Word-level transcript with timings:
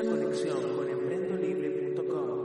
una 0.00 0.10
conexión 0.12 0.76
con 0.76 0.88
emprendolibre.com. 0.88 2.38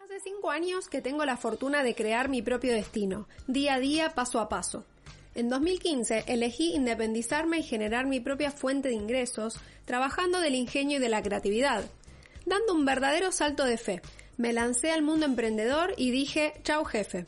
Hace 0.00 0.20
cinco 0.20 0.50
años 0.50 0.88
que 0.88 1.00
tengo 1.00 1.24
la 1.24 1.36
fortuna 1.36 1.84
de 1.84 1.94
crear 1.94 2.28
mi 2.28 2.42
propio 2.42 2.72
destino, 2.72 3.28
día 3.46 3.74
a 3.74 3.78
día, 3.78 4.14
paso 4.14 4.40
a 4.40 4.48
paso. 4.48 4.84
En 5.34 5.48
2015 5.48 6.24
elegí 6.26 6.74
independizarme 6.74 7.58
y 7.58 7.62
generar 7.62 8.06
mi 8.06 8.20
propia 8.20 8.50
fuente 8.50 8.88
de 8.88 8.94
ingresos, 8.94 9.60
trabajando 9.84 10.40
del 10.40 10.56
ingenio 10.56 10.96
y 10.96 11.00
de 11.00 11.08
la 11.08 11.22
creatividad, 11.22 11.84
dando 12.46 12.74
un 12.74 12.84
verdadero 12.84 13.30
salto 13.30 13.64
de 13.64 13.78
fe. 13.78 14.02
Me 14.38 14.52
lancé 14.52 14.90
al 14.90 15.02
mundo 15.02 15.26
emprendedor 15.26 15.94
y 15.96 16.10
dije, 16.10 16.54
chao 16.64 16.84
jefe. 16.84 17.26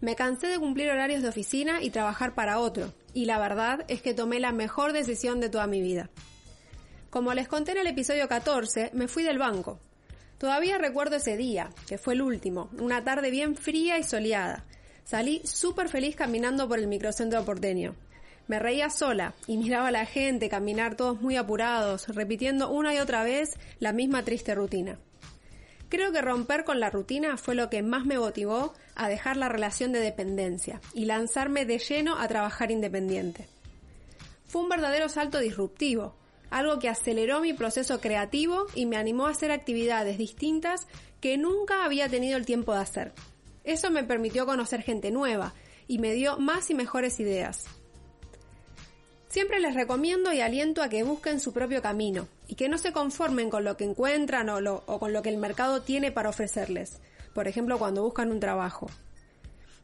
Me 0.00 0.14
cansé 0.14 0.46
de 0.46 0.58
cumplir 0.58 0.90
horarios 0.90 1.22
de 1.22 1.28
oficina 1.28 1.82
y 1.82 1.90
trabajar 1.90 2.34
para 2.34 2.58
otro, 2.60 2.92
y 3.14 3.24
la 3.24 3.38
verdad 3.38 3.84
es 3.88 4.00
que 4.00 4.14
tomé 4.14 4.38
la 4.38 4.52
mejor 4.52 4.92
decisión 4.92 5.40
de 5.40 5.48
toda 5.48 5.66
mi 5.66 5.82
vida. 5.82 6.08
Como 7.10 7.34
les 7.34 7.48
conté 7.48 7.72
en 7.72 7.78
el 7.78 7.88
episodio 7.88 8.28
14, 8.28 8.92
me 8.94 9.08
fui 9.08 9.24
del 9.24 9.36
banco. 9.36 9.80
Todavía 10.38 10.78
recuerdo 10.78 11.16
ese 11.16 11.36
día, 11.36 11.70
que 11.88 11.98
fue 11.98 12.14
el 12.14 12.22
último, 12.22 12.70
una 12.78 13.02
tarde 13.02 13.32
bien 13.32 13.56
fría 13.56 13.98
y 13.98 14.04
soleada. 14.04 14.64
Salí 15.02 15.42
súper 15.44 15.88
feliz 15.88 16.14
caminando 16.14 16.68
por 16.68 16.78
el 16.78 16.86
microcentro 16.86 17.44
porteño. 17.44 17.96
Me 18.46 18.60
reía 18.60 18.90
sola 18.90 19.34
y 19.48 19.56
miraba 19.58 19.88
a 19.88 19.90
la 19.90 20.06
gente 20.06 20.48
caminar 20.48 20.94
todos 20.94 21.20
muy 21.20 21.36
apurados, 21.36 22.06
repitiendo 22.06 22.70
una 22.70 22.94
y 22.94 22.98
otra 22.98 23.24
vez 23.24 23.58
la 23.80 23.92
misma 23.92 24.22
triste 24.24 24.54
rutina. 24.54 24.96
Creo 25.88 26.12
que 26.12 26.22
romper 26.22 26.62
con 26.62 26.78
la 26.78 26.90
rutina 26.90 27.36
fue 27.36 27.56
lo 27.56 27.68
que 27.70 27.82
más 27.82 28.06
me 28.06 28.20
motivó 28.20 28.72
a 28.94 29.08
dejar 29.08 29.36
la 29.36 29.48
relación 29.48 29.90
de 29.90 29.98
dependencia 29.98 30.80
y 30.94 31.06
lanzarme 31.06 31.64
de 31.64 31.80
lleno 31.80 32.16
a 32.16 32.28
trabajar 32.28 32.70
independiente. 32.70 33.48
Fue 34.46 34.62
un 34.62 34.68
verdadero 34.68 35.08
salto 35.08 35.40
disruptivo, 35.40 36.14
algo 36.50 36.78
que 36.78 36.88
aceleró 36.88 37.40
mi 37.40 37.52
proceso 37.52 38.00
creativo 38.00 38.66
y 38.74 38.86
me 38.86 38.96
animó 38.96 39.26
a 39.26 39.30
hacer 39.30 39.52
actividades 39.52 40.18
distintas 40.18 40.86
que 41.20 41.38
nunca 41.38 41.84
había 41.84 42.08
tenido 42.08 42.36
el 42.36 42.46
tiempo 42.46 42.74
de 42.74 42.80
hacer. 42.80 43.12
Eso 43.64 43.90
me 43.90 44.04
permitió 44.04 44.46
conocer 44.46 44.82
gente 44.82 45.10
nueva 45.10 45.54
y 45.86 45.98
me 45.98 46.12
dio 46.12 46.38
más 46.38 46.70
y 46.70 46.74
mejores 46.74 47.20
ideas. 47.20 47.66
Siempre 49.28 49.60
les 49.60 49.74
recomiendo 49.74 50.32
y 50.32 50.40
aliento 50.40 50.82
a 50.82 50.88
que 50.88 51.04
busquen 51.04 51.38
su 51.38 51.52
propio 51.52 51.82
camino 51.82 52.26
y 52.48 52.56
que 52.56 52.68
no 52.68 52.78
se 52.78 52.92
conformen 52.92 53.48
con 53.48 53.62
lo 53.62 53.76
que 53.76 53.84
encuentran 53.84 54.48
o, 54.48 54.60
lo, 54.60 54.82
o, 54.86 54.98
con 54.98 55.12
lo 55.12 55.22
que 55.22 55.28
el 55.28 55.36
mercado 55.36 55.82
tiene 55.82 56.10
para 56.10 56.30
ofrecerles, 56.30 57.00
por 57.32 57.46
ejemplo 57.46 57.78
cuando 57.78 58.02
buscan 58.02 58.32
un 58.32 58.40
trabajo. 58.40 58.90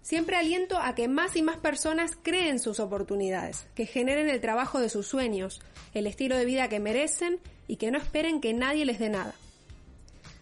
Siempre 0.06 0.36
aliento 0.36 0.78
a 0.78 0.94
que 0.94 1.08
más 1.08 1.34
y 1.34 1.42
más 1.42 1.56
personas 1.56 2.12
creen 2.22 2.60
sus 2.60 2.78
oportunidades, 2.78 3.66
que 3.74 3.86
generen 3.86 4.28
el 4.28 4.40
trabajo 4.40 4.78
de 4.78 4.88
sus 4.88 5.08
sueños, 5.08 5.60
el 5.94 6.06
estilo 6.06 6.36
de 6.36 6.44
vida 6.44 6.68
que 6.68 6.78
merecen 6.78 7.40
y 7.66 7.74
que 7.74 7.90
no 7.90 7.98
esperen 7.98 8.40
que 8.40 8.54
nadie 8.54 8.84
les 8.84 9.00
dé 9.00 9.08
nada. 9.08 9.34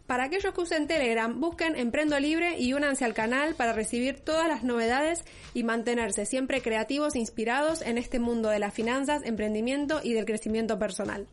Para 0.07 0.25
aquellos 0.25 0.53
que 0.53 0.61
usen 0.61 0.87
Telegram, 0.87 1.41
busquen 1.41 1.77
Emprendo 1.77 2.21
Libre 2.21 2.59
y 2.59 2.75
únanse 2.75 3.07
al 3.07 3.15
canal 3.15 3.55
para 3.55 3.73
recibir 3.73 4.21
todas 4.21 4.49
las 4.49 4.65
novedades 4.65 5.25
y 5.55 5.63
mantenerse 5.63 6.27
siempre 6.27 6.61
creativos 6.61 7.15
e 7.15 7.21
inspirados 7.21 7.81
en 7.81 7.97
este 7.97 8.19
mundo 8.19 8.51
de 8.51 8.59
las 8.59 8.75
finanzas, 8.75 9.23
emprendimiento 9.25 10.03
y 10.05 10.13
del 10.13 10.27
crecimiento 10.27 10.79
personal. 10.79 11.27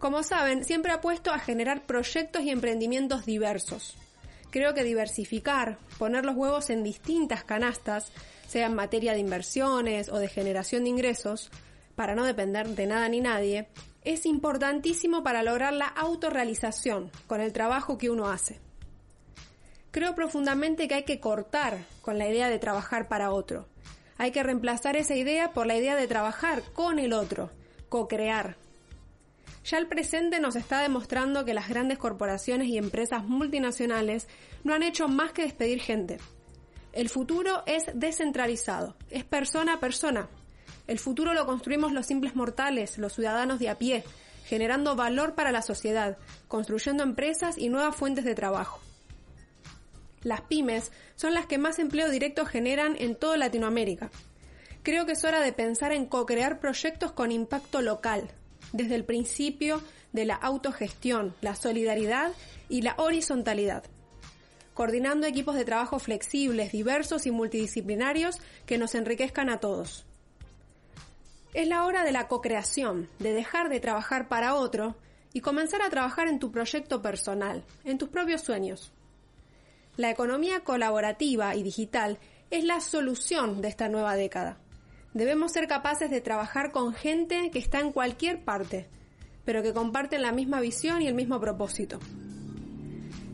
Como 0.00 0.24
saben, 0.24 0.64
siempre 0.64 0.90
apuesto 0.90 1.30
a 1.30 1.38
generar 1.38 1.86
proyectos 1.86 2.42
y 2.42 2.50
emprendimientos 2.50 3.24
diversos. 3.24 3.96
Creo 4.56 4.72
que 4.72 4.84
diversificar, 4.84 5.76
poner 5.98 6.24
los 6.24 6.34
huevos 6.34 6.70
en 6.70 6.82
distintas 6.82 7.44
canastas, 7.44 8.10
sea 8.48 8.68
en 8.68 8.74
materia 8.74 9.12
de 9.12 9.18
inversiones 9.18 10.08
o 10.08 10.18
de 10.18 10.28
generación 10.28 10.84
de 10.84 10.88
ingresos, 10.88 11.50
para 11.94 12.14
no 12.14 12.24
depender 12.24 12.66
de 12.68 12.86
nada 12.86 13.06
ni 13.10 13.20
nadie, 13.20 13.68
es 14.02 14.24
importantísimo 14.24 15.22
para 15.22 15.42
lograr 15.42 15.74
la 15.74 15.88
autorrealización 15.88 17.10
con 17.26 17.42
el 17.42 17.52
trabajo 17.52 17.98
que 17.98 18.08
uno 18.08 18.30
hace. 18.30 18.58
Creo 19.90 20.14
profundamente 20.14 20.88
que 20.88 20.94
hay 20.94 21.04
que 21.04 21.20
cortar 21.20 21.76
con 22.00 22.16
la 22.16 22.26
idea 22.26 22.48
de 22.48 22.58
trabajar 22.58 23.08
para 23.08 23.32
otro. 23.32 23.68
Hay 24.16 24.30
que 24.30 24.42
reemplazar 24.42 24.96
esa 24.96 25.16
idea 25.16 25.52
por 25.52 25.66
la 25.66 25.76
idea 25.76 25.96
de 25.96 26.08
trabajar 26.08 26.62
con 26.72 26.98
el 26.98 27.12
otro, 27.12 27.50
co-crear. 27.90 28.56
Ya 29.66 29.78
el 29.78 29.88
presente 29.88 30.38
nos 30.38 30.54
está 30.54 30.80
demostrando 30.80 31.44
que 31.44 31.52
las 31.52 31.68
grandes 31.68 31.98
corporaciones 31.98 32.68
y 32.68 32.78
empresas 32.78 33.24
multinacionales 33.24 34.28
no 34.62 34.74
han 34.74 34.84
hecho 34.84 35.08
más 35.08 35.32
que 35.32 35.42
despedir 35.42 35.80
gente. 35.80 36.18
El 36.92 37.08
futuro 37.08 37.64
es 37.66 37.84
descentralizado, 37.92 38.96
es 39.10 39.24
persona 39.24 39.74
a 39.74 39.80
persona, 39.80 40.28
el 40.86 41.00
futuro 41.00 41.34
lo 41.34 41.46
construimos 41.46 41.92
los 41.92 42.06
simples 42.06 42.36
mortales, 42.36 42.96
los 42.98 43.12
ciudadanos 43.12 43.58
de 43.58 43.68
a 43.68 43.76
pie, 43.76 44.04
generando 44.44 44.94
valor 44.94 45.34
para 45.34 45.50
la 45.50 45.62
sociedad, 45.62 46.16
construyendo 46.46 47.02
empresas 47.02 47.58
y 47.58 47.68
nuevas 47.68 47.96
fuentes 47.96 48.24
de 48.24 48.36
trabajo. 48.36 48.80
Las 50.22 50.42
pymes 50.42 50.92
son 51.16 51.34
las 51.34 51.46
que 51.46 51.58
más 51.58 51.80
empleo 51.80 52.08
directo 52.08 52.46
generan 52.46 52.94
en 52.98 53.16
toda 53.16 53.36
Latinoamérica. 53.36 54.10
Creo 54.84 55.06
que 55.06 55.12
es 55.12 55.24
hora 55.24 55.40
de 55.40 55.52
pensar 55.52 55.90
en 55.90 56.06
co-crear 56.06 56.60
proyectos 56.60 57.10
con 57.10 57.32
impacto 57.32 57.82
local, 57.82 58.30
desde 58.72 58.94
el 58.94 59.04
principio 59.04 59.82
de 60.12 60.24
la 60.24 60.34
autogestión, 60.34 61.34
la 61.40 61.54
solidaridad 61.54 62.32
y 62.68 62.82
la 62.82 62.94
horizontalidad 62.98 63.84
coordinando 64.76 65.26
equipos 65.26 65.54
de 65.54 65.64
trabajo 65.64 65.98
flexibles, 65.98 66.70
diversos 66.70 67.24
y 67.24 67.30
multidisciplinarios 67.30 68.36
que 68.66 68.76
nos 68.76 68.94
enriquezcan 68.94 69.48
a 69.48 69.58
todos. 69.58 70.04
Es 71.54 71.66
la 71.66 71.86
hora 71.86 72.04
de 72.04 72.12
la 72.12 72.28
co-creación, 72.28 73.08
de 73.18 73.32
dejar 73.32 73.70
de 73.70 73.80
trabajar 73.80 74.28
para 74.28 74.54
otro 74.54 74.94
y 75.32 75.40
comenzar 75.40 75.80
a 75.80 75.88
trabajar 75.88 76.28
en 76.28 76.38
tu 76.38 76.52
proyecto 76.52 77.00
personal, 77.00 77.64
en 77.84 77.96
tus 77.96 78.10
propios 78.10 78.42
sueños. 78.42 78.92
La 79.96 80.10
economía 80.10 80.60
colaborativa 80.60 81.56
y 81.56 81.62
digital 81.62 82.18
es 82.50 82.62
la 82.62 82.82
solución 82.82 83.62
de 83.62 83.68
esta 83.68 83.88
nueva 83.88 84.14
década. 84.14 84.58
Debemos 85.16 85.52
ser 85.52 85.66
capaces 85.66 86.10
de 86.10 86.20
trabajar 86.20 86.72
con 86.72 86.92
gente 86.92 87.50
que 87.50 87.58
está 87.58 87.80
en 87.80 87.90
cualquier 87.90 88.44
parte, 88.44 88.86
pero 89.46 89.62
que 89.62 89.72
comparten 89.72 90.20
la 90.20 90.30
misma 90.30 90.60
visión 90.60 91.00
y 91.00 91.06
el 91.06 91.14
mismo 91.14 91.40
propósito. 91.40 91.98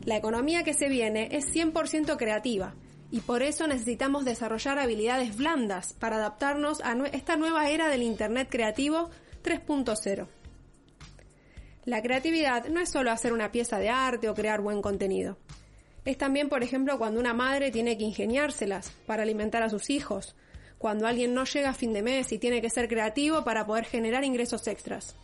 La 0.05 0.17
economía 0.17 0.63
que 0.63 0.75
se 0.75 0.89
viene 0.89 1.31
es 1.33 1.53
100% 1.53 2.17
creativa 2.17 2.77
y 3.11 3.19
por 3.19 3.43
eso 3.43 3.67
necesitamos 3.67 4.25
desarrollar 4.25 4.79
habilidades 4.79 5.37
blandas 5.37 5.93
para 5.95 6.19
adaptarnos 6.19 6.81
a 6.85 6.93
esta 7.09 7.35
nueva 7.35 7.69
era 7.69 7.89
del 7.89 8.05
Internet 8.05 8.47
creativo 8.49 9.11
3.0. 9.43 10.29
La 11.85 12.01
creatividad 12.01 12.69
no 12.69 12.79
es 12.79 12.91
solo 12.91 13.11
hacer 13.11 13.33
una 13.33 13.51
pieza 13.51 13.81
de 13.81 13.89
arte 13.89 14.29
o 14.29 14.35
crear 14.35 14.61
buen 14.61 14.83
contenido. 14.83 15.37
Es 16.05 16.17
también, 16.17 16.49
por 16.49 16.63
ejemplo, 16.63 16.97
cuando 16.97 17.19
una 17.19 17.35
madre 17.35 17.73
tiene 17.73 17.99
que 17.99 18.05
ingeniárselas 18.05 18.93
para 19.05 19.25
alimentar 19.25 19.65
a 19.65 19.69
sus 19.69 19.91
hijos, 19.91 20.37
cuando 20.83 21.07
alguien 21.07 21.33
no 21.33 21.45
llega 21.45 21.71
a 21.71 21.75
fin 21.75 21.93
de 21.93 22.03
mes 22.03 22.33
y 22.33 22.41
tiene 22.41 22.61
que 22.61 22.69
ser 22.69 22.89
creativo 22.89 23.45
para 23.45 23.65
poder 23.65 23.85
generar 23.85 24.25
ingresos 24.25 24.67
extras. 24.67 25.15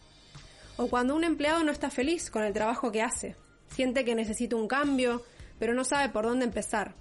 O 0.77 0.87
cuando 0.87 1.17
un 1.17 1.25
empleado 1.25 1.65
no 1.65 1.73
está 1.73 1.91
feliz 1.91 2.31
con 2.31 2.45
el 2.45 2.53
trabajo 2.53 2.93
que 2.93 3.03
hace, 3.03 3.35
siente 3.67 4.05
que 4.05 4.15
necesita 4.15 4.55
un 4.55 4.69
cambio, 4.69 5.25
pero 5.59 5.75
no 5.75 5.83
sabe 5.83 6.11
por 6.11 6.27
dónde 6.27 6.45
empezar. 6.45 6.95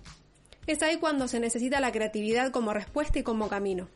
Es 0.66 0.82
ahí 0.82 0.98
cuando 0.98 1.28
se 1.28 1.40
necesita 1.40 1.80
la 1.80 1.92
creatividad 1.92 2.50
como 2.50 2.74
respuesta 2.74 3.20
y 3.20 3.24
como 3.24 3.48
camino. 3.48 3.90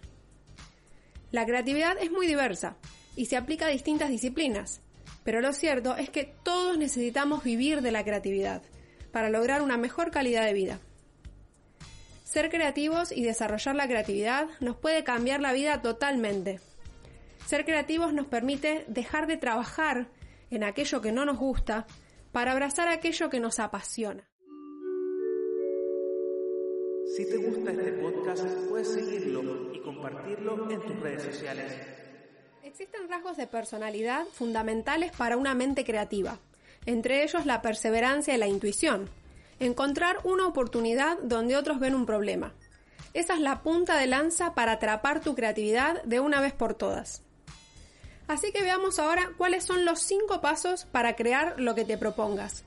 La 1.31 1.43
creatividad 1.47 1.97
es 1.99 2.11
muy 2.11 2.27
diversa 2.27 2.77
y 3.15 3.25
se 3.25 3.37
aplica 3.37 3.65
a 3.65 3.69
distintas 3.69 4.11
disciplinas, 4.11 4.81
pero 5.23 5.41
lo 5.41 5.53
cierto 5.53 5.97
es 5.97 6.11
que 6.11 6.35
todos 6.43 6.77
necesitamos 6.77 7.43
vivir 7.43 7.81
de 7.81 7.91
la 7.91 8.03
creatividad 8.03 8.61
para 9.11 9.31
lograr 9.31 9.63
una 9.63 9.77
mejor 9.77 10.11
calidad 10.11 10.45
de 10.45 10.53
vida. 10.53 10.79
Ser 12.31 12.49
creativos 12.49 13.11
y 13.11 13.23
desarrollar 13.23 13.75
la 13.75 13.89
creatividad 13.89 14.47
nos 14.61 14.77
puede 14.77 15.03
cambiar 15.03 15.41
la 15.41 15.51
vida 15.51 15.81
totalmente. 15.81 16.61
Ser 17.45 17.65
creativos 17.65 18.13
nos 18.13 18.25
permite 18.25 18.85
dejar 18.87 19.27
de 19.27 19.35
trabajar 19.35 20.07
en 20.49 20.63
aquello 20.63 21.01
que 21.01 21.11
no 21.11 21.25
nos 21.25 21.37
gusta 21.37 21.85
para 22.31 22.53
abrazar 22.53 22.87
aquello 22.87 23.29
que 23.29 23.41
nos 23.41 23.59
apasiona. 23.59 24.29
Si 27.17 27.29
te 27.29 27.35
gusta 27.35 27.71
este 27.71 27.91
podcast, 27.91 28.45
puedes 28.69 28.93
seguirlo 28.93 29.73
y 29.73 29.81
compartirlo 29.81 30.71
en 30.71 30.81
tus 30.83 30.97
redes 31.01 31.23
sociales. 31.23 31.73
Existen 32.63 33.09
rasgos 33.09 33.35
de 33.35 33.47
personalidad 33.47 34.25
fundamentales 34.27 35.11
para 35.11 35.35
una 35.35 35.53
mente 35.53 35.83
creativa, 35.83 36.39
entre 36.85 37.23
ellos 37.23 37.45
la 37.45 37.61
perseverancia 37.61 38.33
y 38.33 38.37
la 38.37 38.47
intuición. 38.47 39.09
Encontrar 39.61 40.17
una 40.23 40.47
oportunidad 40.47 41.19
donde 41.21 41.55
otros 41.55 41.79
ven 41.79 41.93
un 41.93 42.07
problema. 42.07 42.51
Esa 43.13 43.35
es 43.35 43.41
la 43.41 43.61
punta 43.61 43.95
de 43.95 44.07
lanza 44.07 44.55
para 44.55 44.71
atrapar 44.71 45.21
tu 45.21 45.35
creatividad 45.35 46.01
de 46.01 46.19
una 46.19 46.41
vez 46.41 46.51
por 46.51 46.73
todas. 46.73 47.21
Así 48.27 48.51
que 48.51 48.63
veamos 48.63 48.97
ahora 48.97 49.29
cuáles 49.37 49.63
son 49.63 49.85
los 49.85 49.99
cinco 49.99 50.41
pasos 50.41 50.85
para 50.85 51.15
crear 51.15 51.59
lo 51.59 51.75
que 51.75 51.85
te 51.85 51.99
propongas. 51.99 52.63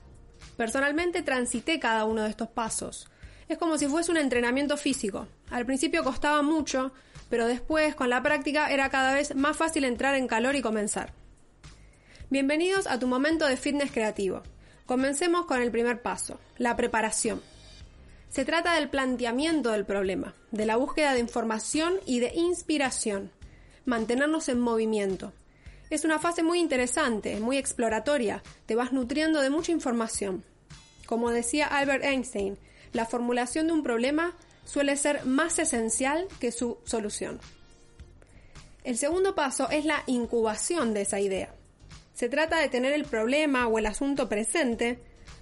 Personalmente 0.55 1.21
transité 1.21 1.81
cada 1.81 2.05
uno 2.05 2.23
de 2.23 2.29
estos 2.29 2.47
pasos 2.47 3.09
es 3.49 3.57
como 3.57 3.77
si 3.77 3.87
fuese 3.87 4.09
un 4.09 4.17
entrenamiento 4.17 4.77
físico. 4.77 5.27
Al 5.51 5.65
principio 5.65 6.01
costaba 6.01 6.41
mucho, 6.43 6.93
pero 7.29 7.45
después, 7.45 7.93
con 7.93 8.09
la 8.09 8.23
práctica, 8.23 8.71
era 8.71 8.89
cada 8.89 9.13
vez 9.13 9.35
más 9.35 9.57
fácil 9.57 9.83
entrar 9.83 10.15
en 10.15 10.27
calor 10.27 10.55
y 10.55 10.61
comenzar. 10.61 11.11
Bienvenidos 12.29 12.87
a 12.87 12.99
tu 12.99 13.07
momento 13.07 13.45
de 13.45 13.57
fitness 13.57 13.91
creativo. 13.91 14.43
Comencemos 14.85 15.47
con 15.47 15.61
el 15.63 15.71
primer 15.71 16.03
paso, 16.03 16.39
la 16.57 16.75
preparación. 16.75 17.41
Se 18.29 18.45
trata 18.45 18.75
del 18.75 18.89
planteamiento 18.89 19.71
del 19.71 19.83
problema, 19.83 20.35
de 20.51 20.67
la 20.67 20.75
búsqueda 20.75 21.13
de 21.13 21.21
información 21.21 21.95
y 22.05 22.19
de 22.19 22.33
inspiración, 22.35 23.31
mantenernos 23.85 24.47
en 24.47 24.59
movimiento. 24.59 25.33
Es 25.89 26.05
una 26.05 26.19
fase 26.19 26.43
muy 26.43 26.59
interesante, 26.59 27.39
muy 27.39 27.57
exploratoria, 27.57 28.43
te 28.67 28.75
vas 28.75 28.93
nutriendo 28.93 29.41
de 29.41 29.49
mucha 29.49 29.71
información. 29.71 30.43
Como 31.07 31.31
decía 31.31 31.65
Albert 31.65 32.03
Einstein, 32.03 32.57
la 32.93 33.07
formulación 33.07 33.67
de 33.67 33.73
un 33.73 33.83
problema 33.83 34.35
suele 34.65 34.97
ser 34.97 35.25
más 35.25 35.57
esencial 35.57 36.27
que 36.39 36.51
su 36.51 36.77
solución. 36.83 37.39
El 38.83 38.97
segundo 38.97 39.33
paso 39.33 39.67
es 39.71 39.83
la 39.85 40.03
incubación 40.05 40.93
de 40.93 41.01
esa 41.01 41.19
idea. 41.19 41.55
Se 42.15 42.29
trata 42.29 42.59
de 42.59 42.69
tener 42.69 42.93
el 42.93 43.03
problema 43.03 43.67
o 43.67 43.77
el 43.77 43.85
asunto 43.85 44.29
presente, 44.29 44.99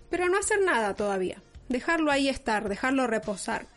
pero 0.09 0.27
no 0.27 0.39
hacer 0.39 0.59
nada 0.61 0.95
todavía. 0.95 1.39
Dejarlo 1.69 2.11
ahí 2.11 2.27
estar, 2.27 2.67
dejarlo 2.67 3.05
reposar. 3.05 3.67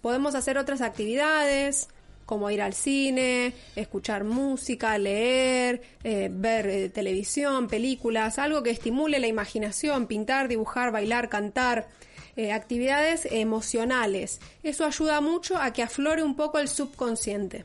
Podemos 0.00 0.36
hacer 0.36 0.56
otras 0.56 0.82
actividades, 0.82 1.88
como 2.24 2.48
ir 2.52 2.62
al 2.62 2.74
cine, 2.74 3.54
escuchar 3.74 4.22
música, 4.22 4.96
leer, 4.98 5.82
eh, 6.04 6.28
ver 6.30 6.66
eh, 6.68 6.88
televisión, 6.90 7.66
películas, 7.66 8.38
algo 8.38 8.62
que 8.62 8.70
estimule 8.70 9.18
la 9.18 9.26
imaginación, 9.26 10.06
pintar, 10.06 10.46
dibujar, 10.46 10.92
bailar, 10.92 11.28
cantar, 11.28 11.88
eh, 12.36 12.52
actividades 12.52 13.26
emocionales. 13.32 14.40
Eso 14.62 14.84
ayuda 14.84 15.20
mucho 15.20 15.58
a 15.58 15.72
que 15.72 15.82
aflore 15.82 16.22
un 16.22 16.36
poco 16.36 16.60
el 16.60 16.68
subconsciente. 16.68 17.64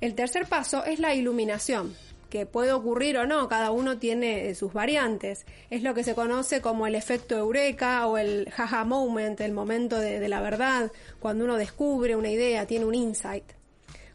El 0.00 0.14
tercer 0.14 0.46
paso 0.46 0.84
es 0.84 1.00
la 1.00 1.12
iluminación 1.16 1.96
que 2.32 2.46
puede 2.46 2.72
ocurrir 2.72 3.18
o 3.18 3.26
no, 3.26 3.46
cada 3.46 3.72
uno 3.72 3.98
tiene 3.98 4.48
eh, 4.48 4.54
sus 4.54 4.72
variantes. 4.72 5.44
Es 5.68 5.82
lo 5.82 5.92
que 5.92 6.02
se 6.02 6.14
conoce 6.14 6.62
como 6.62 6.86
el 6.86 6.94
efecto 6.94 7.36
eureka 7.36 8.06
o 8.06 8.16
el 8.16 8.48
jaja 8.50 8.86
moment, 8.86 9.38
el 9.42 9.52
momento 9.52 9.98
de, 9.98 10.26
la 10.30 10.40
verdad, 10.40 10.90
cuando 11.20 11.44
uno 11.44 11.58
descubre 11.58 12.16
una 12.16 12.30
idea, 12.30 12.66
tiene 12.66 12.86
un 12.86 12.94
insight. 12.94 13.44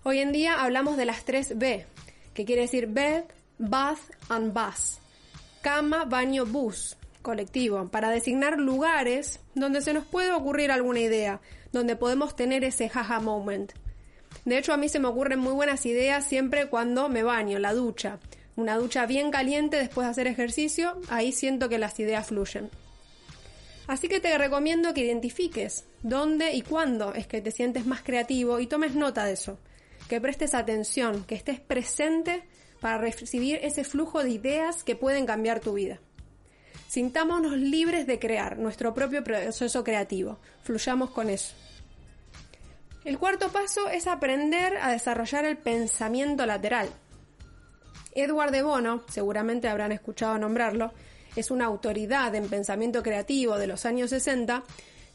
Hoy 0.02 0.18
en 0.18 0.32
día 0.32 0.64
hablamos 0.64 0.98
de 0.98 1.06
las 1.06 1.26
tres 1.26 1.60
B, 1.60 1.86
que 2.34 2.44
quiere 2.44 2.64
decir 2.64 2.88
bed, 2.88 3.26
bath 3.60 4.00
and 4.30 4.52
bus. 4.52 4.98
Cama, 5.62 6.06
baño, 6.06 6.48
bus, 6.48 6.98
colectivo, 7.22 7.88
para 7.90 8.10
designar 8.10 8.58
lugares 8.58 9.42
donde 9.54 9.82
se 9.82 9.94
nos 9.94 10.08
puede 10.08 10.32
ocurrir 10.32 10.72
alguna 10.72 11.02
idea, 11.02 11.40
donde 11.72 11.96
podemos 11.96 12.36
tener 12.36 12.64
ese 12.64 12.90
jaja 12.90 13.20
moment. 13.20 13.74
De 14.46 14.58
hecho, 14.58 14.74
a 14.74 14.78
mí 14.78 14.90
se 14.90 15.00
me 15.00 15.08
ocurren 15.08 15.40
muy 15.40 15.54
buenas 15.54 15.86
ideas 15.86 16.26
siempre 16.26 16.68
cuando 16.68 17.10
me 17.10 17.24
baño, 17.24 17.60
la 17.60 17.74
ducha. 17.74 18.20
Una 18.56 18.78
ducha 18.78 19.06
bien 19.06 19.30
caliente 19.30 19.78
después 19.78 20.08
de 20.08 20.12
hacer 20.12 20.28
ejercicio, 20.28 21.00
ahí 21.10 21.32
siento 21.32 21.70
que 21.70 21.78
las 21.78 22.00
ideas 22.00 22.28
fluyen. 22.28 22.70
Así 23.88 24.10
que 24.10 24.20
te 24.20 24.38
recomiendo 24.38 24.94
que 24.94 25.06
identifiques 25.06 25.86
dónde 26.02 26.54
y 26.54 26.62
cuándo 26.62 27.14
es 27.14 27.28
que 27.28 27.42
te 27.42 27.52
sientes 27.52 27.86
más 27.86 28.02
creativo 28.02 28.60
y 28.60 28.68
tomes 28.68 28.96
nota 28.96 29.26
de 29.26 29.34
eso. 29.34 29.58
Que 30.10 30.20
prestes 30.20 30.54
atención, 30.54 31.24
que 31.24 31.36
estés 31.36 31.60
presente 31.60 32.44
para 32.82 32.98
recibir 32.98 33.60
ese 33.64 33.84
flujo 33.84 34.24
de 34.24 34.32
ideas 34.32 34.84
que 34.84 34.96
pueden 34.96 35.26
cambiar 35.26 35.60
tu 35.60 35.74
vida. 35.74 36.00
Sintámonos 36.88 37.58
libres 37.58 38.08
de 38.08 38.20
crear 38.20 38.58
nuestro 38.58 38.94
propio 38.94 39.24
proceso 39.24 39.84
creativo. 39.84 40.40
Fluyamos 40.64 41.10
con 41.12 41.30
eso. 41.30 41.54
El 43.08 43.18
cuarto 43.18 43.54
paso 43.54 43.88
es 43.88 44.06
aprender 44.06 44.76
a 44.82 44.92
desarrollar 44.92 45.46
el 45.46 45.56
pensamiento 45.56 46.46
lateral. 46.46 46.90
Edward 48.12 48.52
de 48.52 48.64
Bono, 48.64 49.06
seguramente 49.08 49.70
habrán 49.70 49.94
escuchado 49.94 50.38
nombrarlo, 50.38 50.92
es 51.34 51.50
una 51.50 51.68
autoridad 51.68 52.36
en 52.36 52.50
pensamiento 52.50 53.02
creativo 53.02 53.58
de 53.58 53.66
los 53.66 53.86
años 53.86 54.10
60 54.10 54.62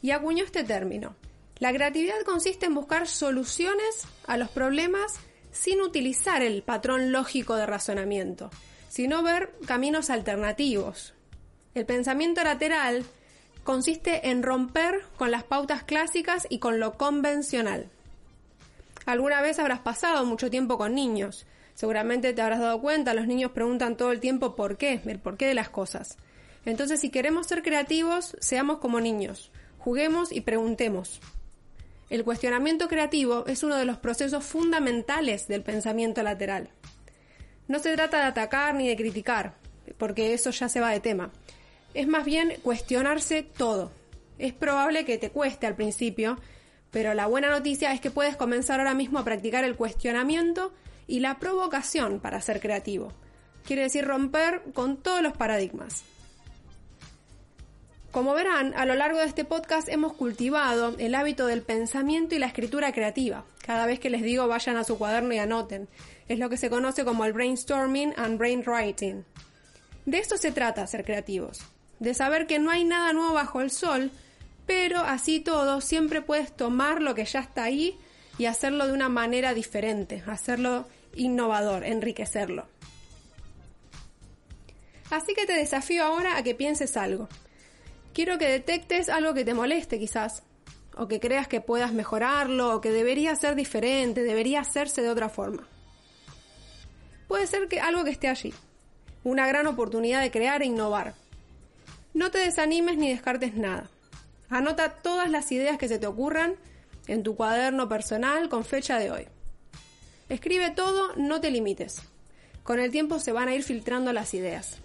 y 0.01 0.09
acuñó 0.09 0.43
este 0.43 0.63
término. 0.63 1.15
La 1.59 1.71
creatividad 1.71 2.19
consiste 2.25 2.65
en 2.65 2.73
buscar 2.73 3.07
soluciones 3.07 4.07
a 4.25 4.37
los 4.37 4.49
problemas 4.49 5.13
sin 5.51 5.79
utilizar 5.79 6.41
el 6.41 6.63
patrón 6.63 7.11
lógico 7.11 7.57
de 7.57 7.67
razonamiento, 7.67 8.49
sino 8.89 9.21
ver 9.21 9.53
caminos 9.67 10.09
alternativos. 10.09 11.13
El 11.75 11.85
pensamiento 11.85 12.43
lateral 12.43 13.05
consiste 13.63 14.29
en 14.29 14.43
romper 14.43 15.01
con 15.17 15.31
las 15.31 15.43
pautas 15.43 15.83
clásicas 15.83 16.45
y 16.49 16.59
con 16.59 16.79
lo 16.79 16.93
convencional. 16.97 17.87
Alguna 19.05 19.41
vez 19.41 19.59
habrás 19.59 19.79
pasado 19.79 20.25
mucho 20.25 20.49
tiempo 20.49 20.77
con 20.77 20.95
niños. 20.95 21.45
Seguramente 21.73 22.33
te 22.33 22.41
habrás 22.41 22.59
dado 22.59 22.81
cuenta, 22.81 23.13
los 23.13 23.27
niños 23.27 23.51
preguntan 23.51 23.97
todo 23.97 24.11
el 24.11 24.19
tiempo 24.19 24.55
por 24.55 24.77
qué, 24.77 25.01
el 25.05 25.19
por 25.19 25.37
qué 25.37 25.47
de 25.47 25.53
las 25.55 25.69
cosas. 25.69 26.17
Entonces, 26.65 26.99
si 26.99 27.09
queremos 27.09 27.47
ser 27.47 27.63
creativos, 27.63 28.37
seamos 28.39 28.77
como 28.77 29.01
niños. 29.01 29.51
Juguemos 29.79 30.31
y 30.31 30.41
preguntemos. 30.41 31.19
El 32.09 32.23
cuestionamiento 32.23 32.87
creativo 32.87 33.45
es 33.47 33.63
uno 33.63 33.75
de 33.75 33.85
los 33.85 33.97
procesos 33.97 34.45
fundamentales 34.45 35.47
del 35.47 35.63
pensamiento 35.63 36.21
lateral. 36.21 36.69
No 37.67 37.79
se 37.79 37.93
trata 37.95 38.17
de 38.19 38.25
atacar 38.25 38.75
ni 38.75 38.87
de 38.87 38.95
criticar, 38.95 39.55
porque 39.97 40.33
eso 40.33 40.51
ya 40.51 40.69
se 40.69 40.79
va 40.79 40.91
de 40.91 40.99
tema 40.99 41.31
es 41.93 42.07
más 42.07 42.25
bien 42.25 42.53
cuestionarse 42.63 43.43
todo. 43.43 43.91
Es 44.37 44.53
probable 44.53 45.05
que 45.05 45.17
te 45.17 45.29
cueste 45.29 45.67
al 45.67 45.75
principio, 45.75 46.37
pero 46.91 47.13
la 47.13 47.27
buena 47.27 47.49
noticia 47.49 47.93
es 47.93 48.01
que 48.01 48.11
puedes 48.11 48.35
comenzar 48.35 48.79
ahora 48.79 48.93
mismo 48.93 49.19
a 49.19 49.23
practicar 49.23 49.63
el 49.63 49.75
cuestionamiento 49.75 50.73
y 51.07 51.19
la 51.19 51.39
provocación 51.39 52.19
para 52.19 52.41
ser 52.41 52.59
creativo. 52.59 53.11
Quiere 53.65 53.83
decir 53.83 54.05
romper 54.05 54.63
con 54.73 54.97
todos 54.97 55.21
los 55.21 55.33
paradigmas. 55.33 56.03
Como 58.11 58.33
verán, 58.33 58.73
a 58.75 58.85
lo 58.85 58.93
largo 58.93 59.17
de 59.17 59.25
este 59.25 59.43
podcast 59.43 59.89
hemos 59.89 60.13
cultivado 60.13 60.95
el 60.99 61.15
hábito 61.15 61.47
del 61.47 61.63
pensamiento 61.63 62.35
y 62.35 62.39
la 62.39 62.45
escritura 62.45 62.91
creativa. 62.91 63.43
Cada 63.65 63.87
vez 63.87 63.99
que 63.99 64.11
les 64.11 64.21
digo 64.21 64.47
vayan 64.47 64.77
a 64.77 64.83
su 64.83 64.99
cuaderno 64.99 65.33
y 65.33 65.39
anoten. 65.39 65.87
Es 66.27 66.37
lo 66.37 66.49
que 66.49 66.57
se 66.57 66.69
conoce 66.69 67.05
como 67.05 67.25
el 67.25 67.33
brainstorming 67.33 68.13
and 68.17 68.37
brainwriting. 68.37 69.25
De 70.05 70.19
esto 70.19 70.37
se 70.37 70.51
trata 70.51 70.85
ser 70.85 71.05
creativos 71.05 71.72
de 71.99 72.13
saber 72.13 72.47
que 72.47 72.59
no 72.59 72.71
hay 72.71 72.83
nada 72.83 73.13
nuevo 73.13 73.33
bajo 73.33 73.61
el 73.61 73.71
sol, 73.71 74.11
pero 74.65 74.99
así 74.99 75.39
todo 75.39 75.81
siempre 75.81 76.21
puedes 76.21 76.55
tomar 76.55 77.01
lo 77.01 77.15
que 77.15 77.25
ya 77.25 77.39
está 77.39 77.63
ahí 77.63 77.97
y 78.37 78.45
hacerlo 78.45 78.87
de 78.87 78.93
una 78.93 79.09
manera 79.09 79.53
diferente, 79.53 80.23
hacerlo 80.27 80.85
innovador, 81.15 81.83
enriquecerlo. 81.83 82.65
Así 85.09 85.33
que 85.35 85.45
te 85.45 85.53
desafío 85.53 86.03
ahora 86.03 86.37
a 86.37 86.43
que 86.43 86.55
pienses 86.55 86.97
algo. 86.97 87.27
Quiero 88.13 88.37
que 88.37 88.47
detectes 88.47 89.09
algo 89.09 89.33
que 89.33 89.45
te 89.45 89.53
moleste 89.53 89.99
quizás, 89.99 90.43
o 90.95 91.07
que 91.07 91.19
creas 91.19 91.47
que 91.47 91.61
puedas 91.61 91.93
mejorarlo, 91.93 92.75
o 92.75 92.81
que 92.81 92.91
debería 92.91 93.35
ser 93.35 93.55
diferente, 93.55 94.23
debería 94.23 94.61
hacerse 94.61 95.01
de 95.01 95.09
otra 95.09 95.29
forma. 95.29 95.67
Puede 97.27 97.47
ser 97.47 97.67
que 97.67 97.79
algo 97.79 98.03
que 98.03 98.11
esté 98.11 98.27
allí, 98.27 98.53
una 99.23 99.47
gran 99.47 99.67
oportunidad 99.67 100.21
de 100.21 100.31
crear 100.31 100.61
e 100.61 100.65
innovar. 100.65 101.15
No 102.13 102.29
te 102.29 102.39
desanimes 102.39 102.97
ni 102.97 103.09
descartes 103.09 103.55
nada. 103.55 103.89
Anota 104.49 105.01
todas 105.01 105.29
las 105.31 105.51
ideas 105.51 105.77
que 105.77 105.87
se 105.87 105.97
te 105.97 106.05
ocurran 106.05 106.55
en 107.07 107.23
tu 107.23 107.35
cuaderno 107.35 107.89
personal 107.89 108.49
con 108.49 108.65
fecha 108.65 108.99
de 108.99 109.11
hoy. 109.11 109.27
Escribe 110.29 110.71
todo, 110.71 111.15
no 111.15 111.41
te 111.41 111.49
limites. 111.49 112.01
Con 112.63 112.79
el 112.79 112.91
tiempo 112.91 113.19
se 113.19 113.31
van 113.31 113.47
a 113.47 113.55
ir 113.55 113.63
filtrando 113.63 114.13
las 114.13 114.33
ideas. 114.33 114.77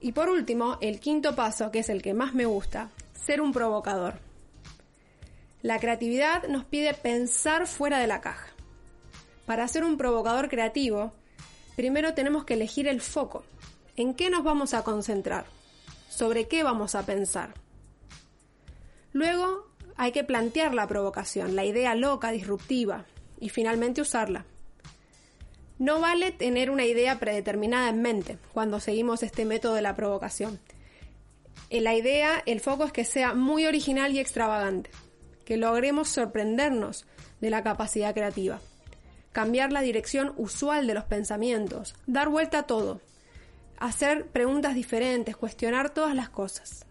Y 0.00 0.12
por 0.12 0.28
último, 0.28 0.78
el 0.80 1.00
quinto 1.00 1.34
paso, 1.34 1.70
que 1.70 1.80
es 1.80 1.88
el 1.88 2.02
que 2.02 2.14
más 2.14 2.34
me 2.34 2.46
gusta, 2.46 2.90
ser 3.14 3.40
un 3.40 3.52
provocador. 3.52 4.14
La 5.62 5.78
creatividad 5.78 6.46
nos 6.48 6.64
pide 6.64 6.92
pensar 6.92 7.66
fuera 7.66 7.98
de 7.98 8.06
la 8.06 8.20
caja. 8.20 8.48
Para 9.46 9.68
ser 9.68 9.84
un 9.84 9.96
provocador 9.96 10.48
creativo, 10.48 11.12
primero 11.76 12.14
tenemos 12.14 12.44
que 12.44 12.54
elegir 12.54 12.88
el 12.88 13.00
foco. 13.00 13.44
¿En 13.96 14.14
qué 14.14 14.28
nos 14.28 14.44
vamos 14.44 14.74
a 14.74 14.82
concentrar? 14.82 15.46
Sobre 16.14 16.46
qué 16.46 16.62
vamos 16.62 16.94
a 16.94 17.04
pensar. 17.04 17.54
Luego 19.12 19.66
hay 19.96 20.12
que 20.12 20.24
plantear 20.24 20.74
la 20.74 20.86
provocación, 20.86 21.56
la 21.56 21.64
idea 21.64 21.94
loca, 21.94 22.30
disruptiva, 22.30 23.04
y 23.40 23.48
finalmente 23.48 24.00
usarla. 24.00 24.46
No 25.78 26.00
vale 26.00 26.30
tener 26.30 26.70
una 26.70 26.84
idea 26.84 27.18
predeterminada 27.18 27.88
en 27.88 28.00
mente 28.00 28.38
cuando 28.52 28.80
seguimos 28.80 29.22
este 29.22 29.44
método 29.44 29.74
de 29.74 29.82
la 29.82 29.96
provocación. 29.96 30.60
Eh, 31.68 31.80
la 31.80 31.94
idea, 31.94 32.42
el 32.46 32.60
foco 32.60 32.84
es 32.84 32.92
que 32.92 33.04
sea 33.04 33.34
muy 33.34 33.66
original 33.66 34.12
y 34.14 34.20
extravagante, 34.20 34.90
que 35.44 35.56
logremos 35.56 36.08
sorprendernos 36.08 37.06
de 37.40 37.50
la 37.50 37.62
capacidad 37.62 38.14
creativa, 38.14 38.60
cambiar 39.32 39.72
la 39.72 39.80
dirección 39.80 40.32
usual 40.36 40.86
de 40.86 40.94
los 40.94 41.04
pensamientos, 41.04 41.96
dar 42.06 42.28
vuelta 42.28 42.60
a 42.60 42.66
todo, 42.66 43.00
hacer 43.78 44.26
preguntas 44.26 44.74
diferentes, 44.74 45.36
cuestionar 45.36 45.90
todas 45.90 46.14
las 46.14 46.28
cosas. 46.28 46.86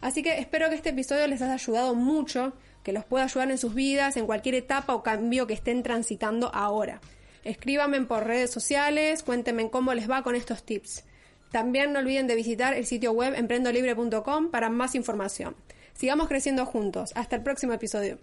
Así 0.00 0.22
que 0.22 0.38
espero 0.38 0.68
que 0.68 0.74
este 0.74 0.90
episodio 0.90 1.26
les 1.26 1.40
haya 1.40 1.54
ayudado 1.54 1.94
mucho, 1.94 2.52
que 2.82 2.92
los 2.92 3.04
pueda 3.04 3.24
ayudar 3.24 3.50
en 3.50 3.58
sus 3.58 3.74
vidas, 3.74 4.16
en 4.16 4.26
cualquier 4.26 4.54
etapa 4.54 4.94
o 4.94 5.02
cambio 5.02 5.46
que 5.46 5.54
estén 5.54 5.82
transitando 5.82 6.54
ahora. 6.54 7.00
Escríbanme 7.42 8.00
por 8.02 8.26
redes 8.26 8.50
sociales, 8.50 9.22
cuéntenme 9.22 9.70
cómo 9.70 9.94
les 9.94 10.10
va 10.10 10.22
con 10.22 10.34
estos 10.34 10.62
tips. 10.64 11.04
También 11.50 11.92
no 11.92 12.00
olviden 12.00 12.26
de 12.26 12.34
visitar 12.34 12.74
el 12.74 12.84
sitio 12.84 13.12
web 13.12 13.34
emprendolibre.com 13.34 14.50
para 14.50 14.70
más 14.70 14.94
información. 14.94 15.54
Sigamos 15.94 16.28
creciendo 16.28 16.66
juntos. 16.66 17.12
Hasta 17.14 17.36
el 17.36 17.42
próximo 17.42 17.72
episodio. 17.72 18.18